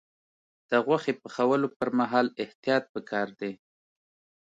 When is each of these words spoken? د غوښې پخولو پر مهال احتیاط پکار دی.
د 0.69 0.71
غوښې 0.85 1.13
پخولو 1.21 1.67
پر 1.77 1.89
مهال 1.99 2.27
احتیاط 2.43 2.83
پکار 2.93 3.27
دی. 3.39 3.51